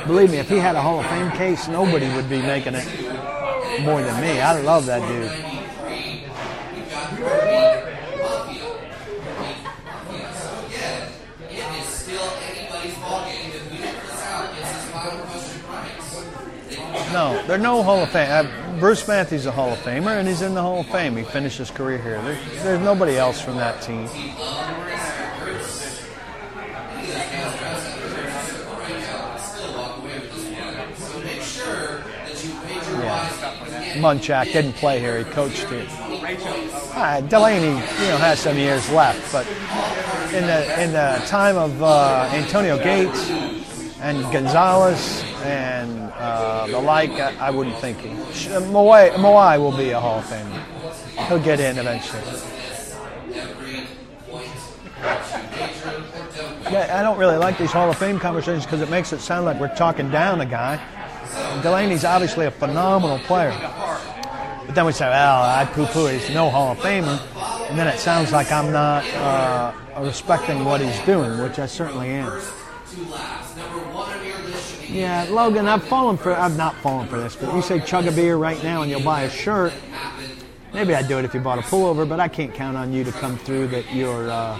[0.06, 2.86] Believe me, if he had a Hall of Fame case, nobody would be making it
[3.84, 4.42] more than me.
[4.42, 5.32] I love that dude.
[11.52, 13.50] It is still anybody's ballgame.
[13.50, 15.62] If we didn't miss out, it's his final question
[17.14, 18.30] No, there's no Hall of Fame.
[18.30, 21.18] Uh, Bruce Matthews a Hall of Famer, and he's in the Hall of Fame.
[21.18, 22.22] He finished his career here.
[22.22, 24.08] There's, there's nobody else from that team.
[34.00, 35.18] Munchak didn't play here.
[35.18, 35.88] He coached here.
[35.90, 39.48] Uh, Delanie, you know, has some years left, but
[40.34, 43.30] in the in the time of uh, Antonio Gates
[44.00, 48.10] and Gonzalez and uh, the like, I, I wouldn't think he.
[48.10, 51.28] Mawae, Mawae will be a Hall of Famer.
[51.28, 52.22] He'll get in eventually.
[56.72, 59.46] Yeah, I don't really like these Hall of Fame conversations because it makes it sound
[59.46, 60.80] like we're talking down a guy.
[61.62, 63.52] Delanie's obviously a phenomenal player.
[64.66, 67.20] But then we say, well, I poo-poo, he's no Hall of Famer.
[67.70, 72.10] And then it sounds like I'm not uh, respecting what he's doing, which I certainly
[72.10, 72.40] am.
[74.92, 78.12] Yeah, Logan, I've fallen for, I've not fallen for this, but you say chug a
[78.12, 79.72] beer right now and you'll buy a shirt.
[80.74, 83.04] Maybe I'd do it if you bought a pullover, but I can't count on you
[83.04, 84.60] to come through that you're uh,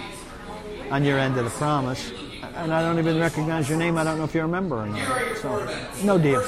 [0.90, 2.12] on your end of the promise.
[2.54, 3.98] And I don't even recognize your name.
[3.98, 5.36] I don't know if you remember or not.
[5.38, 5.68] So,
[6.04, 6.44] no deal.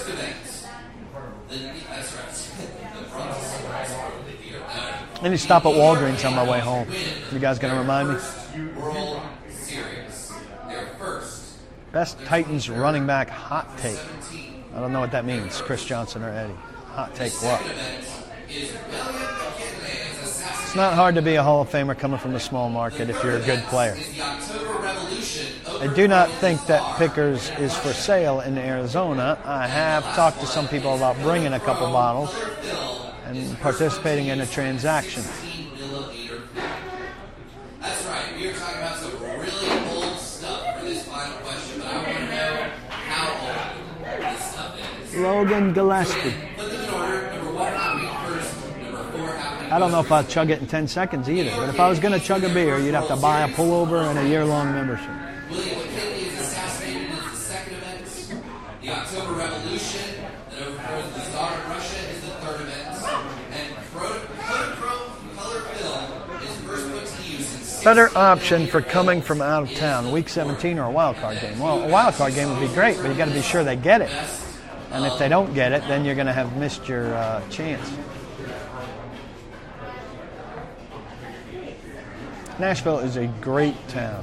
[5.21, 6.88] I need to stop at Walgreens on my way home.
[7.33, 8.16] You guys gonna remind me?
[11.92, 13.98] Best Titans running back hot take.
[14.74, 15.61] I don't know what that means.
[15.61, 16.55] Chris Johnson or Eddie.
[16.94, 17.62] Hot take what?
[18.48, 18.74] It's
[20.74, 23.37] not hard to be a Hall of Famer coming from a small market if you're
[23.37, 23.94] a good player.
[23.94, 25.83] The.
[25.83, 29.38] I do not think that Pickers is for sale in Arizona.
[29.44, 32.35] I have talked to some people about bringing a couple bottles
[33.26, 35.22] and participating in a transaction.
[37.81, 38.35] That's right.
[38.37, 42.16] We are talking about some really old stuff for this final question, but I want
[42.16, 44.62] to know how old this stuff is.
[44.62, 44.62] Logan Gillespie.
[44.62, 44.62] Put them in order.
[44.62, 44.72] Number one, not being first.
[44.83, 46.35] Number four, Gillespie.
[49.70, 51.98] I don't know if I'd chug it in 10 seconds either, but if I was
[51.98, 54.70] going to chug a beer, you'd have to buy a pullover and a year long
[54.72, 55.09] membership.
[55.51, 58.42] William McKinley is assassinated is the second event.
[58.83, 60.14] The October Revolution
[60.51, 63.03] that overthrows the Tsar of Russia is the third event.
[63.53, 68.83] And Proto- Kodachrome color film is first put to use in six Better option for
[68.83, 71.59] coming from out of town, week 17 or a wild card game.
[71.59, 73.77] Well, a wild card game would be great, but you got to be sure they
[73.77, 74.11] get it.
[74.92, 77.90] And if they don't get it, then you're going to have missed your uh, chance.
[82.58, 84.23] Nashville is a great town.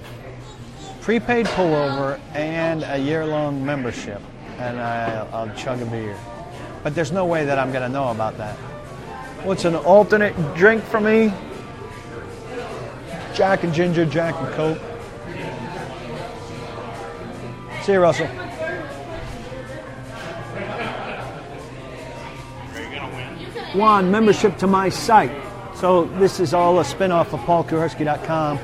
[1.02, 4.22] Prepaid pullover and a year long membership,
[4.60, 6.16] and I, I'll chug a beer.
[6.84, 8.56] But there's no way that I'm going to know about that.
[9.44, 11.34] What's an alternate drink for me?
[13.34, 14.82] Jack and Ginger, Jack and Coke.
[17.84, 18.30] See you, Russell.
[23.74, 25.32] One, membership to my site.
[25.76, 28.60] So this is all a spin-off of paulkuharsky.com.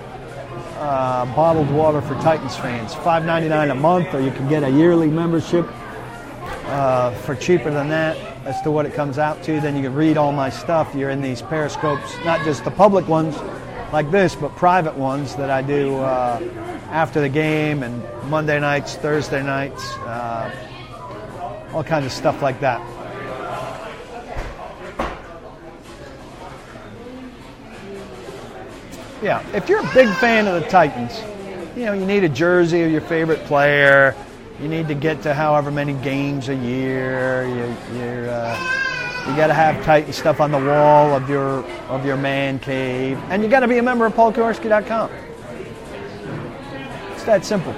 [0.78, 2.94] Uh, bottled water for Titans fans.
[2.96, 5.68] $5.99 a month, or you can get a yearly membership
[6.66, 8.18] uh, for cheaper than that.
[8.46, 9.60] as to what it comes out to.
[9.60, 10.94] Then you can read all my stuff.
[10.96, 13.38] You're in these periscopes, not just the public ones
[13.94, 16.40] like this, but private ones that I do uh,
[16.90, 22.82] after the game and Monday nights, Thursday nights, uh, all kinds of stuff like that.
[29.22, 31.22] Yeah, if you're a big fan of the Titans,
[31.76, 34.16] you know, you need a jersey of your favorite player.
[34.62, 37.46] You need to get to however many games a year.
[37.48, 42.06] You, you're, uh, you got to have Titan stuff on the wall of your of
[42.06, 45.10] your man cave, and you got to be a member of PaulKuharsky.com.
[47.14, 47.74] It's that simple.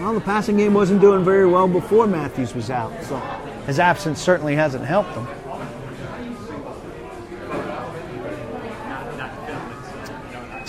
[0.00, 3.16] Well, the passing game wasn't doing very well before Matthews was out, so
[3.66, 5.26] his absence certainly hasn't helped them.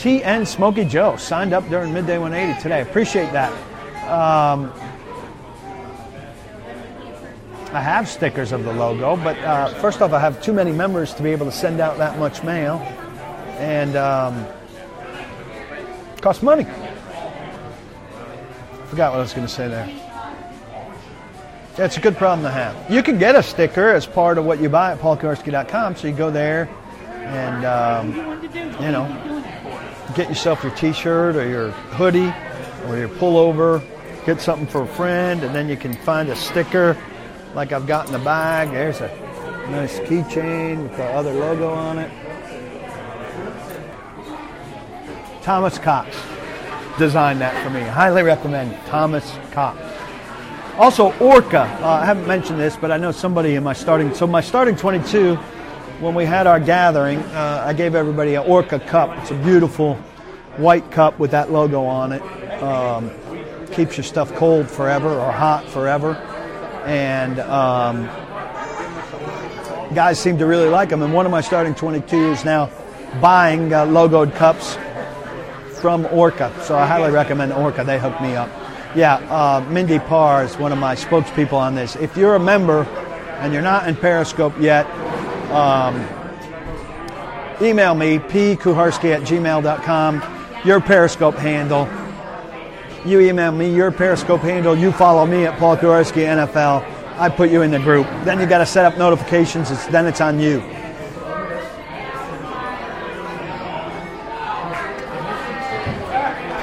[0.06, 2.82] TN Smokey Joe signed up during Midday 180 today.
[2.82, 3.52] Appreciate that.
[4.08, 4.72] Um,
[7.74, 11.12] I have stickers of the logo, but uh, first off, I have too many members
[11.16, 12.76] to be able to send out that much mail,
[13.58, 14.46] and um,
[16.22, 16.66] costs money.
[18.90, 19.92] Forgot what I was going to say there.
[21.80, 22.92] It's a good problem to have.
[22.92, 26.14] You can get a sticker as part of what you buy at paulkuharsky.com, so you
[26.14, 26.70] go there
[27.26, 28.14] and, um,
[28.54, 29.08] you know,
[30.14, 32.34] get yourself your t-shirt or your hoodie
[32.88, 33.84] or your pullover,
[34.26, 36.98] get something for a friend, and then you can find a sticker
[37.54, 38.72] like I've got in the bag.
[38.72, 39.08] There's a
[39.72, 42.12] nice keychain with the other logo on it.
[45.42, 46.16] Thomas Cox
[46.98, 47.82] designed that for me.
[47.82, 49.80] Highly recommend Thomas Cox.
[50.78, 51.62] Also, Orca.
[51.82, 54.14] Uh, I haven't mentioned this, but I know somebody in my starting.
[54.14, 55.38] So my starting 22
[56.00, 59.18] when we had our gathering, uh, I gave everybody an Orca cup.
[59.20, 59.96] It's a beautiful
[60.58, 62.22] white cup with that logo on it.
[62.62, 63.12] Um,
[63.72, 66.16] keeps your stuff cold forever or hot forever.
[66.86, 68.06] And um,
[69.96, 71.02] guys seem to really like them.
[71.02, 72.70] And one of my starting 22 is now
[73.22, 74.78] buying uh, logoed cups
[75.80, 76.54] from Orca.
[76.64, 77.84] So I highly recommend Orca.
[77.84, 78.50] They hooked me up.
[78.96, 81.96] Yeah, uh, Mindy Parr is one of my spokespeople on this.
[81.98, 82.84] If you're a member
[83.40, 84.86] and you're not in Periscope yet,
[85.52, 85.96] um,
[87.62, 90.24] email me, pkuharsky at gmail.com,
[90.66, 91.88] your Periscope handle.
[93.06, 94.76] You email me your Periscope handle.
[94.76, 96.84] You follow me at Paul Kuharsky NFL.
[97.18, 98.08] I put you in the group.
[98.24, 99.70] Then you got to set up notifications.
[99.72, 100.62] It's, then it's on you.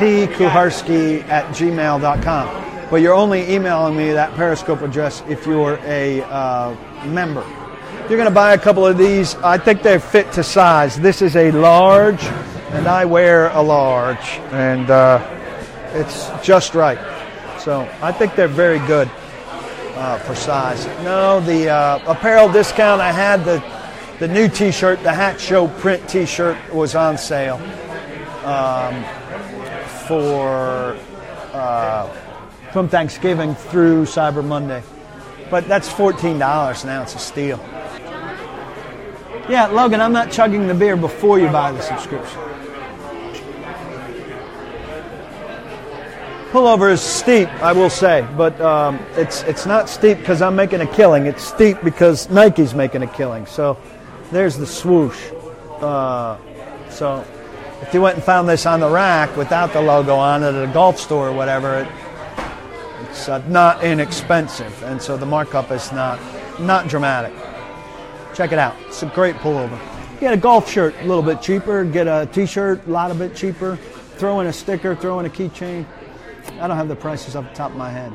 [0.03, 2.91] pkuharsky at gmail.com.
[2.91, 6.77] But you're only emailing me that Periscope address if you're a uh,
[7.07, 7.45] member.
[8.13, 9.37] You're going to buy a couple of these.
[9.37, 11.01] I think they fit to size.
[11.01, 12.23] This is a large,
[12.73, 15.19] and I wear a large, and uh,
[15.95, 16.99] it's just right.
[17.59, 19.11] So I think they're very good
[19.95, 20.85] uh, for size.
[21.03, 23.65] No, the uh, apparel discount I had the
[24.19, 27.57] the new T-shirt, the Hatch Show print T-shirt was on sale
[28.45, 29.03] um,
[30.07, 30.99] for
[31.55, 32.09] uh,
[32.75, 34.83] from Thanksgiving through Cyber Monday,
[35.51, 37.05] but that's fourteen dollars now.
[37.05, 37.59] It's a steal.
[39.49, 42.41] Yeah, Logan, I'm not chugging the beer before you buy the subscription.
[46.53, 50.83] Pullover is steep, I will say, but um, it's it's not steep because I'm making
[50.83, 51.27] a killing.
[51.27, 53.47] It's steep because Nike's making a killing.
[53.47, 53.79] So
[54.31, 55.19] there's the swoosh.
[55.81, 56.37] Uh,
[56.91, 57.25] so
[57.81, 60.69] if you went and found this on the rack without the logo on it at
[60.69, 61.89] a golf store or whatever, it,
[63.09, 66.21] it's uh, not inexpensive, and so the markup is not
[66.61, 67.33] not dramatic.
[68.35, 68.75] Check it out.
[68.87, 69.79] It's a great pullover.
[70.21, 71.85] Get a golf shirt a little bit cheaper.
[71.85, 73.77] Get a t-shirt a lot of bit cheaper.
[74.17, 74.95] Throw in a sticker.
[74.95, 75.85] Throw in a keychain.
[76.61, 78.13] I don't have the prices off the top of my head.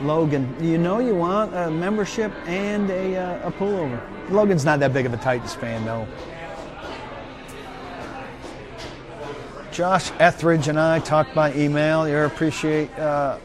[0.00, 4.00] Logan, you know you want a membership and a, uh, a pullover.
[4.30, 6.08] Logan's not that big of a Titans fan, though.
[9.70, 12.08] Josh Etheridge and I talked by email.
[12.08, 13.38] You appreciate uh,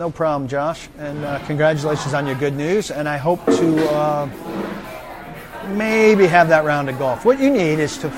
[0.00, 0.88] no problem, Josh.
[0.96, 2.90] And uh, congratulations on your good news.
[2.90, 4.26] And I hope to uh,
[5.74, 7.26] maybe have that round of golf.
[7.26, 8.10] What you need is to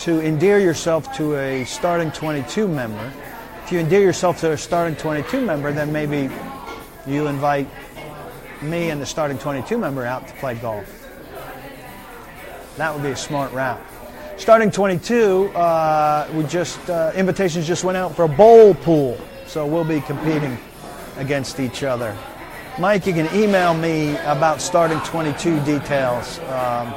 [0.00, 3.12] to endear yourself to a starting 22 member.
[3.64, 6.30] If you endear yourself to a starting 22 member, then maybe
[7.06, 7.68] you invite
[8.62, 10.86] me and the starting 22 member out to play golf.
[12.78, 13.82] That would be a smart route.
[14.38, 19.66] Starting 22, uh, we just uh, invitations just went out for a bowl pool, so
[19.66, 20.56] we'll be competing
[21.20, 22.16] against each other.
[22.78, 26.38] Mike, you can email me about starting 22 details.
[26.40, 26.92] Um,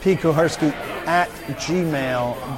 [0.00, 0.72] pkuharsky
[1.06, 1.28] at
[1.58, 2.52] gmail.com.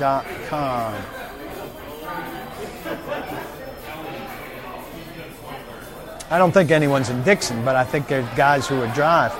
[6.30, 9.32] I don't think anyone's in Dixon, but I think there's guys who would drive.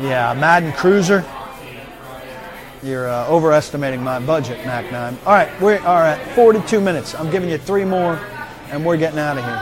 [0.00, 1.24] Yeah, Madden Cruiser.
[2.82, 5.18] You're uh, overestimating my budget, Mac 9.
[5.24, 7.14] All right, we are at 42 minutes.
[7.14, 8.16] I'm giving you three more,
[8.72, 9.52] and we're getting out of here.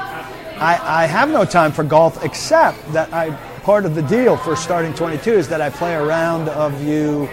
[0.63, 3.31] I, I have no time for golf except that I
[3.63, 7.29] part of the deal for starting 22 is that I play a round of you,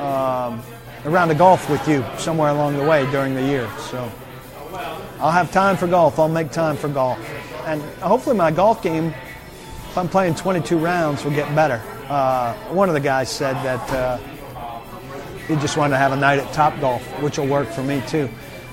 [0.00, 0.60] um,
[1.04, 3.70] a round of golf with you somewhere along the way during the year.
[3.78, 4.10] So
[5.20, 6.18] I'll have time for golf.
[6.18, 7.18] I'll make time for golf,
[7.66, 9.06] and hopefully my golf game,
[9.90, 11.82] if I'm playing 22 rounds, will get better.
[12.08, 13.90] Uh, one of the guys said that.
[13.90, 14.18] Uh,
[15.46, 18.02] he just wanted to have a night at Top Golf, which will work for me
[18.08, 18.28] too.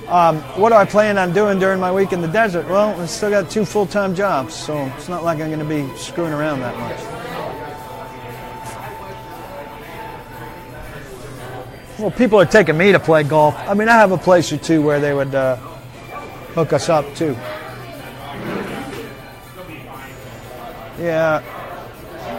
[0.07, 2.67] Um, what do I plan on doing during my week in the desert?
[2.67, 5.65] Well, I still got two full time jobs, so it's not like I'm going to
[5.65, 6.99] be screwing around that much.
[11.99, 13.55] Well, people are taking me to play golf.
[13.57, 15.55] I mean, I have a place or two where they would uh,
[16.53, 17.37] hook us up too.
[20.99, 21.41] Yeah,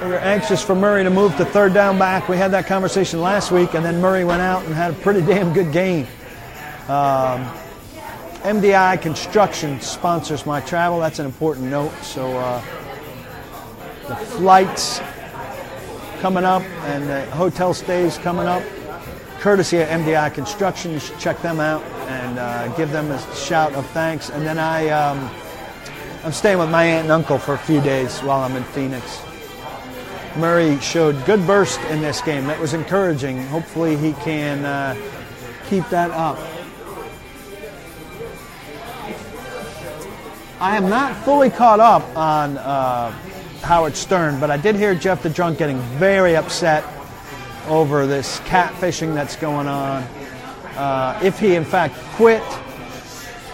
[0.02, 2.28] we were anxious for Murray to move to third down back.
[2.28, 5.22] We had that conversation last week, and then Murray went out and had a pretty
[5.22, 6.06] damn good game.
[6.88, 7.50] Um,
[8.44, 11.00] MDI Construction sponsors my travel.
[11.00, 11.94] That's an important note.
[12.02, 12.60] So uh,
[14.06, 15.00] the flights
[16.20, 18.62] coming up and the hotel stays coming up,
[19.40, 20.92] courtesy of MDI Construction.
[20.92, 24.28] You should check them out and uh, give them a shout of thanks.
[24.28, 25.30] And then I, um,
[26.22, 29.22] I'm staying with my aunt and uncle for a few days while I'm in Phoenix.
[30.36, 32.46] Murray showed good burst in this game.
[32.46, 33.46] That was encouraging.
[33.46, 34.96] Hopefully, he can uh,
[35.68, 36.38] keep that up.
[40.64, 43.10] I am not fully caught up on uh,
[43.60, 46.82] Howard Stern, but I did hear Jeff the Drunk getting very upset
[47.68, 50.02] over this catfishing that's going on.
[50.74, 52.42] Uh, if he, in fact, quit,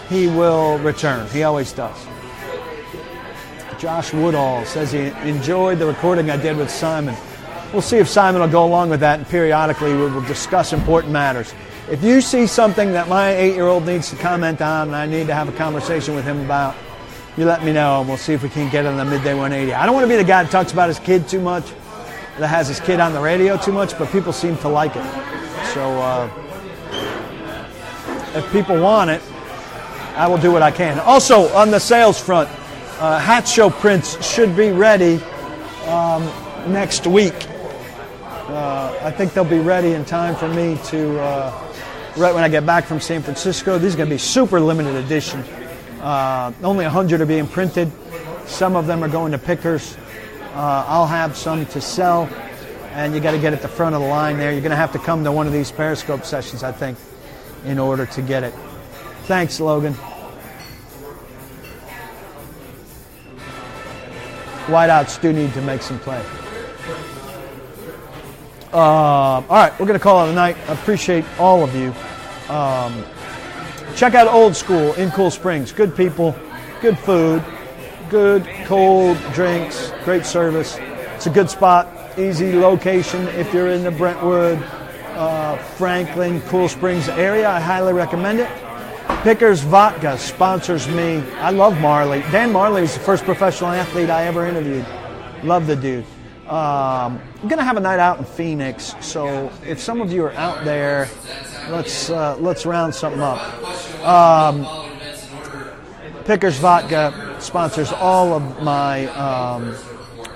[0.07, 1.27] he will return.
[1.31, 1.97] He always does.
[3.77, 7.17] Josh Woodall says he enjoyed the recording I did with Simon.
[7.73, 11.11] We'll see if Simon will go along with that, and periodically we will discuss important
[11.11, 11.53] matters.
[11.89, 15.07] If you see something that my eight year old needs to comment on and I
[15.07, 16.73] need to have a conversation with him about,
[17.37, 19.73] you let me know and we'll see if we can get on the midday 180.
[19.73, 21.65] I don't want to be the guy that talks about his kid too much,
[22.37, 25.05] that has his kid on the radio too much, but people seem to like it.
[25.73, 26.29] So uh,
[28.35, 29.21] if people want it,
[30.15, 30.99] I will do what I can.
[30.99, 32.49] Also, on the sales front,
[32.99, 35.15] uh, Hatch Show prints should be ready
[35.85, 36.23] um,
[36.67, 37.33] next week.
[38.23, 41.69] Uh, I think they'll be ready in time for me to, uh,
[42.17, 43.77] right when I get back from San Francisco.
[43.77, 45.43] These are going to be super limited edition.
[46.01, 47.91] Uh, only 100 are being printed.
[48.47, 49.95] Some of them are going to pickers.
[50.53, 52.27] Uh, I'll have some to sell,
[52.93, 54.51] and you got to get at the front of the line there.
[54.51, 56.97] You're going to have to come to one of these Periscope sessions, I think,
[57.65, 58.53] in order to get it.
[59.23, 59.93] Thanks, Logan.
[64.65, 66.23] Whiteouts do need to make some play.
[68.73, 70.57] Um, all right, we're going to call it a night.
[70.67, 71.93] I appreciate all of you.
[72.53, 73.03] Um,
[74.01, 75.71] check out Old School in Cool Springs.
[75.71, 76.35] Good people,
[76.81, 77.43] good food,
[78.09, 80.79] good cold drinks, great service.
[81.15, 81.87] It's a good spot,
[82.17, 84.57] easy location if you're in the Brentwood,
[85.13, 87.47] uh, Franklin, Cool Springs area.
[87.47, 88.49] I highly recommend it.
[89.21, 91.17] Pickers Vodka sponsors me.
[91.33, 92.21] I love Marley.
[92.31, 94.87] Dan Marley is the first professional athlete I ever interviewed.
[95.43, 96.05] Love the dude.
[96.51, 100.33] Um, I'm gonna have a night out in Phoenix, so if some of you are
[100.33, 101.07] out there,
[101.69, 103.39] let's uh, let's round something up.
[104.05, 104.67] Um,
[106.25, 109.73] Pickers Vodka sponsors all of my um,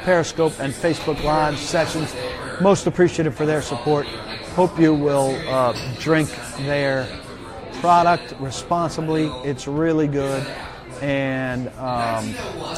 [0.03, 2.16] Periscope and Facebook Live sessions.
[2.61, 4.07] Most appreciative for their support.
[4.55, 7.09] Hope you will uh, drink their
[7.82, 9.26] product responsibly.
[9.43, 10.47] It's really good.
[11.01, 12.34] And um,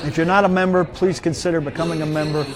[0.08, 2.48] if you're not a member, please consider becoming a member.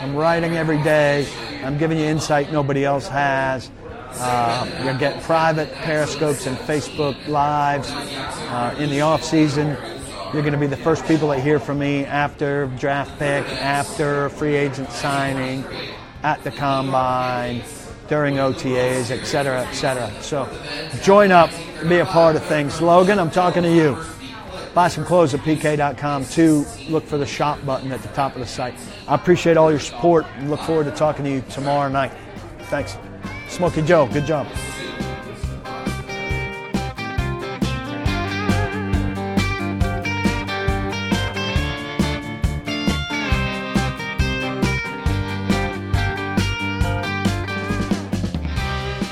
[0.00, 1.28] I'm writing every day.
[1.62, 3.70] I'm giving you insight nobody else has.
[4.12, 9.76] Uh, you're getting private periscopes and Facebook lives uh, in the off season.
[10.32, 14.30] You're going to be the first people that hear from me after draft pick, after
[14.30, 15.64] free agent signing,
[16.22, 17.62] at the combine,
[18.08, 20.10] during OTAs, et cetera, et cetera.
[20.22, 20.48] So
[21.02, 21.50] join up,
[21.88, 22.80] be a part of things.
[22.80, 23.98] Logan, I'm talking to you.
[24.74, 26.64] Buy some clothes at pk.com too.
[26.88, 28.74] Look for the shop button at the top of the site.
[29.08, 32.12] I appreciate all your support and look forward to talking to you tomorrow night.
[32.64, 32.96] Thanks.
[33.48, 34.46] Smokey Joe, good job.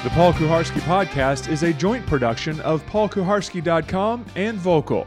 [0.05, 5.07] The Paul Kuharsky Podcast is a joint production of paulkuharsky.com and Vokal.